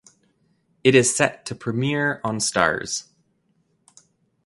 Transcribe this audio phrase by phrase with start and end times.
[0.83, 3.09] It is set to premiere on Starz.